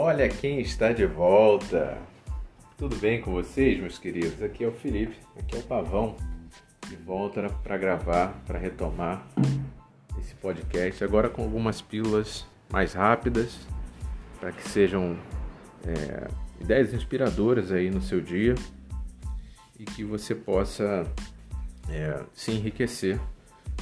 [0.00, 1.98] Olha quem está de volta!
[2.76, 4.40] Tudo bem com vocês, meus queridos?
[4.40, 6.14] Aqui é o Felipe, aqui é o Pavão,
[6.88, 9.26] de volta para gravar, para retomar
[10.20, 13.58] esse podcast, agora com algumas pílulas mais rápidas,
[14.38, 15.18] para que sejam
[15.84, 16.28] é,
[16.60, 18.54] ideias inspiradoras aí no seu dia
[19.80, 21.12] e que você possa
[21.90, 23.18] é, se enriquecer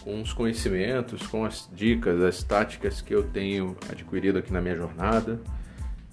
[0.00, 4.74] com os conhecimentos, com as dicas, as táticas que eu tenho adquirido aqui na minha
[4.74, 5.40] jornada,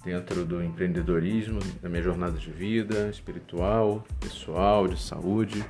[0.04, 5.64] dentro do empreendedorismo, da minha jornada de vida, espiritual, pessoal, de saúde.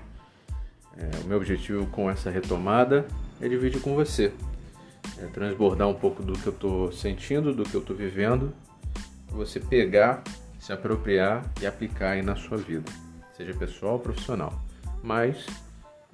[0.97, 3.07] É, o meu objetivo com essa retomada
[3.41, 4.33] é dividir com você,
[5.19, 8.53] é transbordar um pouco do que eu estou sentindo, do que eu estou vivendo,
[9.29, 10.23] você pegar,
[10.59, 12.91] se apropriar e aplicar aí na sua vida,
[13.37, 14.61] seja pessoal ou profissional.
[15.03, 15.47] Mas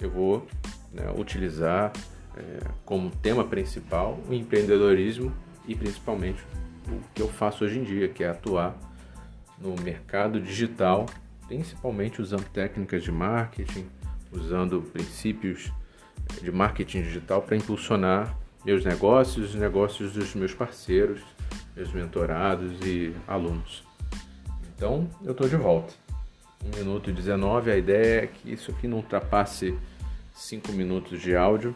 [0.00, 0.46] eu vou
[0.92, 1.92] né, utilizar
[2.36, 5.32] é, como tema principal o empreendedorismo
[5.66, 6.44] e principalmente
[6.88, 8.76] o que eu faço hoje em dia, que é atuar
[9.58, 11.06] no mercado digital,
[11.46, 13.86] principalmente usando técnicas de marketing,
[14.32, 15.72] usando princípios
[16.42, 21.20] de marketing digital para impulsionar meus negócios, os negócios dos meus parceiros,
[21.76, 23.84] meus mentorados e alunos.
[24.76, 25.92] Então, eu estou de volta.
[26.64, 29.76] 1 minuto e 19, a ideia é que isso aqui não ultrapasse
[30.32, 31.74] 5 minutos de áudio.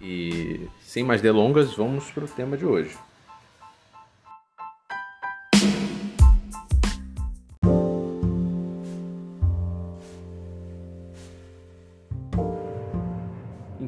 [0.00, 2.96] E sem mais delongas, vamos para o tema de hoje.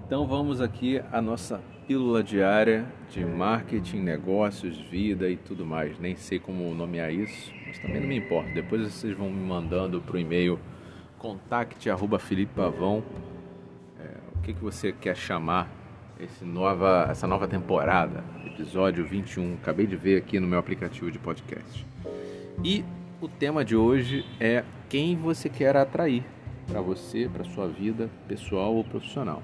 [0.06, 5.98] Então vamos aqui a nossa pílula diária de marketing, negócios, vida e tudo mais.
[5.98, 8.50] Nem sei como nomear isso, mas também não me importa.
[8.53, 10.58] Depois vocês vão me mandando para o e-mail
[11.19, 13.03] contact@filipepavão
[14.42, 15.70] o que, que você quer chamar
[16.19, 19.55] esse nova, essa nova temporada, episódio 21.
[19.55, 21.86] Acabei de ver aqui no meu aplicativo de podcast.
[22.64, 22.85] E
[23.20, 26.24] o tema de hoje é quem você quer atrair
[26.67, 29.42] para você, para sua vida pessoal ou profissional.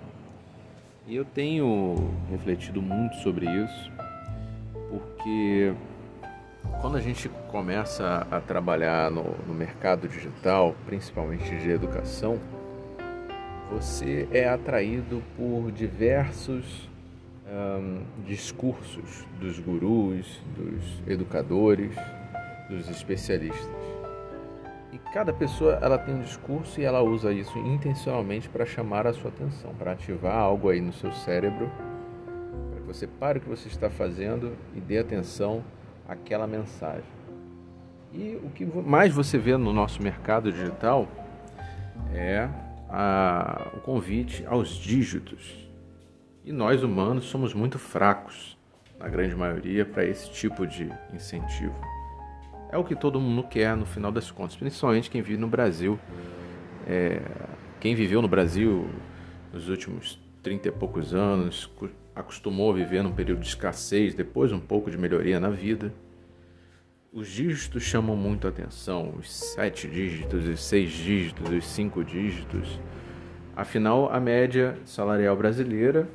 [1.09, 1.95] E eu tenho
[2.31, 3.91] refletido muito sobre isso,
[4.91, 5.73] porque
[6.83, 12.39] quando a gente começa a trabalhar no, no mercado digital, principalmente de educação,
[13.73, 16.87] você é atraído por diversos
[17.47, 21.97] um, discursos dos gurus, dos educadores,
[22.69, 23.78] dos especialistas.
[24.93, 29.13] E cada pessoa ela tem um discurso e ela usa isso intencionalmente para chamar a
[29.13, 31.71] sua atenção, para ativar algo aí no seu cérebro,
[32.71, 35.63] para que você pare o que você está fazendo e dê atenção
[36.09, 37.19] àquela mensagem.
[38.13, 41.07] E o que mais você vê no nosso mercado digital
[42.15, 42.49] é
[42.89, 45.69] a, o convite aos dígitos.
[46.45, 48.57] E nós humanos somos muito fracos,
[48.99, 51.98] na grande maioria, para esse tipo de incentivo.
[52.71, 55.99] É o que todo mundo quer no final das contas, principalmente quem vive no Brasil.
[56.87, 57.21] É,
[57.81, 58.89] quem viveu no Brasil
[59.53, 61.71] nos últimos 30 e poucos anos,
[62.15, 65.93] acostumou a viver num período de escassez, depois um pouco de melhoria na vida.
[67.13, 72.79] Os dígitos chamam muito a atenção, os sete dígitos, os seis dígitos, os cinco dígitos.
[73.57, 76.09] Afinal, a média salarial brasileira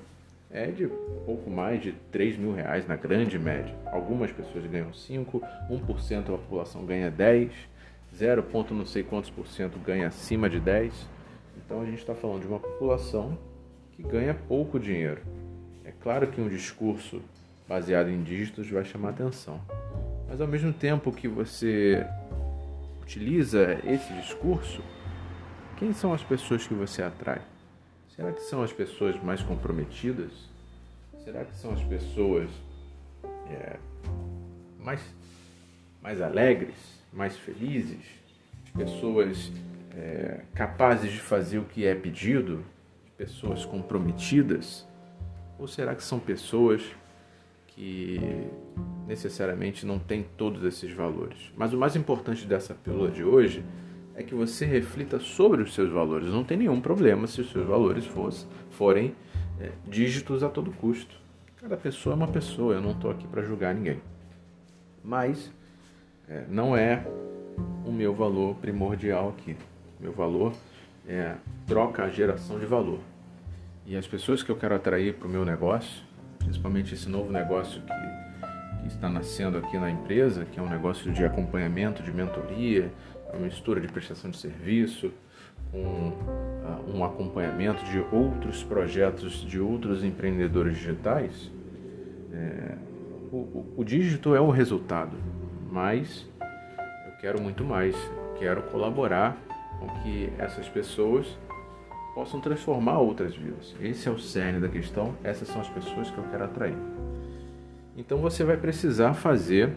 [0.53, 0.88] é de
[1.25, 3.75] pouco mais de 3 mil reais na grande média.
[3.88, 7.52] Algumas pessoas ganham 5, 1% da população ganha 10,
[8.16, 11.09] 0, não sei quantos por cento ganha acima de 10.
[11.58, 13.38] Então a gente está falando de uma população
[13.94, 15.22] que ganha pouco dinheiro.
[15.84, 17.22] É claro que um discurso
[17.68, 19.59] baseado em dígitos vai chamar atenção.
[20.30, 22.06] Mas ao mesmo tempo que você
[23.02, 24.84] utiliza esse discurso,
[25.78, 27.41] quem são as pessoas que você atrai?
[28.16, 30.31] Será que são as pessoas mais comprometidas?
[31.24, 32.50] Será que são as pessoas
[33.50, 33.78] é,
[34.79, 35.01] mais,
[36.01, 36.75] mais alegres,
[37.12, 38.06] mais felizes?
[38.78, 39.52] Pessoas
[39.96, 42.63] é, capazes de fazer o que é pedido?
[43.18, 44.88] Pessoas comprometidas?
[45.58, 46.84] Ou será que são pessoas
[47.67, 48.20] que
[49.08, 51.52] necessariamente não tem todos esses valores.
[51.55, 53.64] Mas o mais importante dessa pílula de hoje
[54.16, 56.28] é que você reflita sobre os seus valores.
[56.28, 59.16] Não tem nenhum problema se os seus valores fosse, forem
[59.60, 61.16] é, dígitos a todo custo.
[61.58, 64.02] Cada pessoa é uma pessoa, eu não estou aqui para julgar ninguém.
[65.04, 65.52] Mas
[66.28, 67.06] é, não é
[67.86, 69.56] o meu valor primordial aqui.
[70.00, 70.54] Meu valor
[71.08, 73.00] é troca a geração de valor.
[73.86, 76.04] E as pessoas que eu quero atrair para o meu negócio,
[76.40, 81.12] principalmente esse novo negócio que, que está nascendo aqui na empresa, que é um negócio
[81.12, 82.92] de acompanhamento, de mentoria,
[83.34, 85.12] uma mistura de prestação de serviço,
[85.72, 91.52] com uh, um acompanhamento de outros projetos de outros empreendedores digitais,
[92.32, 92.76] é,
[93.32, 95.18] o, o, dígito é o resultado,
[95.72, 96.28] mas
[97.06, 97.96] eu quero muito mais.
[98.38, 99.38] Quero colaborar
[99.79, 101.38] com que essas pessoas
[102.14, 103.76] possam transformar outras vidas.
[103.79, 106.78] Esse é o cerne da questão, essas são as pessoas que eu quero atrair.
[107.96, 109.74] Então você vai precisar fazer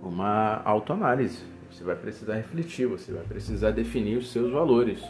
[0.00, 1.42] uma autoanálise,
[1.74, 5.02] você vai precisar refletir, você vai precisar definir os seus valores,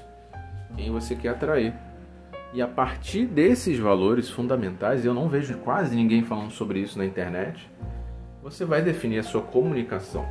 [0.74, 1.74] quem você quer atrair.
[2.54, 7.04] E a partir desses valores fundamentais, eu não vejo quase ninguém falando sobre isso na
[7.04, 7.70] internet,
[8.42, 10.26] você vai definir a sua comunicação.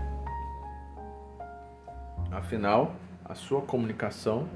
[2.31, 4.47] Afinal, a sua comunicação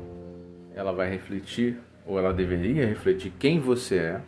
[0.74, 1.78] ela vai refletir
[2.08, 4.22] ou ela deveria refletir quem você é.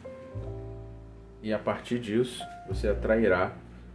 [1.41, 3.53] E a partir disso, você atrairá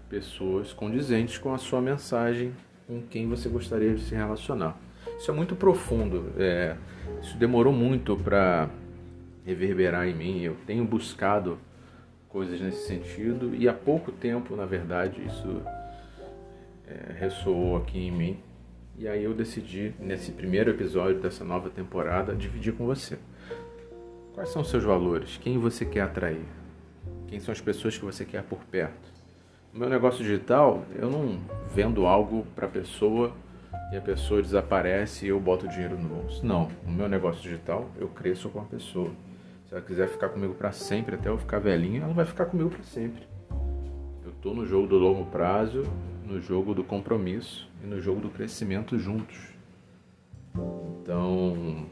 [0.09, 2.53] pessoas condizentes com a sua mensagem,
[2.87, 4.79] com quem você gostaria de se relacionar.
[5.19, 6.33] Isso é muito profundo.
[6.39, 6.77] É,
[7.23, 8.69] isso demorou muito para
[9.45, 10.43] reverberar em mim.
[10.43, 11.59] Eu tenho buscado
[12.29, 15.63] coisas nesse sentido e há pouco tempo, na verdade, isso
[16.87, 18.39] é, ressoou aqui em mim.
[18.97, 23.19] E aí eu decidi, nesse primeiro episódio dessa nova temporada, dividir com você.
[24.35, 25.37] Quais são os seus valores?
[25.37, 26.45] Quem você quer atrair?
[27.27, 29.14] Quem são as pessoas que você quer por perto?
[29.75, 31.41] Meu negócio digital, eu não
[31.75, 33.35] vendo algo para a pessoa
[33.93, 36.47] e a pessoa desaparece e eu boto dinheiro no bolso.
[36.47, 39.11] Não, no meu negócio digital, eu cresço com a pessoa.
[39.67, 42.71] Se ela quiser ficar comigo para sempre, até eu ficar velhinho, ela vai ficar comigo
[42.71, 43.27] para sempre.
[44.25, 45.83] Eu estou no jogo do longo prazo,
[46.25, 49.57] no jogo do compromisso e no jogo do crescimento juntos.
[51.03, 51.87] Então,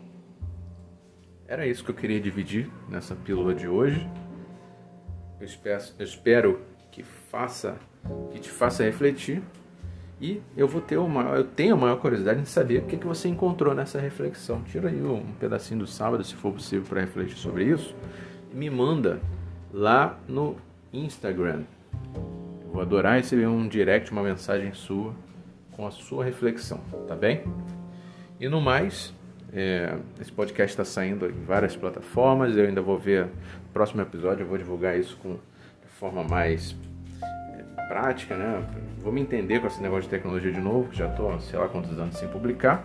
[1.49, 4.09] era isso que eu queria dividir nessa pílula de hoje.
[5.41, 7.77] Eu espero, eu espero que faça,
[8.31, 9.43] que te faça refletir.
[10.21, 13.07] E eu vou ter uma, eu tenho a maior curiosidade em saber o que, que
[13.07, 14.63] você encontrou nessa reflexão.
[14.63, 17.93] Tira aí um pedacinho do sábado, se for possível, para refletir sobre isso.
[18.53, 19.21] E me manda
[19.73, 20.55] lá no
[20.93, 21.63] Instagram.
[22.63, 25.13] Eu vou adorar receber um direct, uma mensagem sua
[25.73, 26.79] com a sua reflexão,
[27.09, 27.43] tá bem?
[28.39, 29.13] E no mais,
[29.53, 32.57] é, esse podcast está saindo em várias plataformas.
[32.57, 35.39] Eu ainda vou ver no próximo episódio, eu vou divulgar isso com,
[36.03, 36.75] forma mais
[37.23, 38.61] é, prática, né?
[39.05, 41.69] Vou me entender com esse negócio de tecnologia de novo, que já estou, sei lá
[41.69, 42.85] quantos anos sem publicar.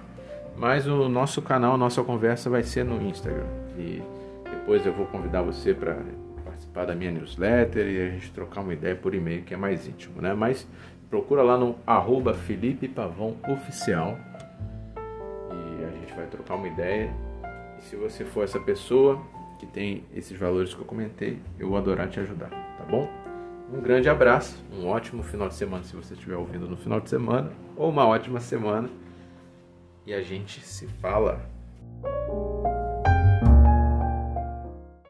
[0.55, 3.47] Mas o nosso canal, a nossa conversa vai ser no Instagram.
[3.75, 4.03] E
[4.43, 5.97] depois eu vou convidar você para
[6.45, 9.87] participar da minha newsletter e a gente trocar uma ideia por e-mail, que é mais
[9.87, 10.35] íntimo, né?
[10.35, 10.67] Mas
[11.09, 14.15] procura lá no arroba Felipe Pavão Oficial
[15.51, 17.11] e a gente vai trocar uma ideia.
[17.79, 19.19] E se você for essa pessoa
[19.59, 22.49] que tem esses valores que eu comentei, eu vou adorar te ajudar,
[22.89, 23.09] bom?
[23.71, 27.09] Um grande abraço, um ótimo final de semana se você estiver ouvindo no final de
[27.09, 28.89] semana, ou uma ótima semana.
[30.05, 31.56] E a gente se fala.